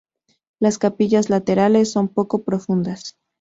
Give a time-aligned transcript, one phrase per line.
[0.59, 3.19] Las capillas laterales son poco profundas.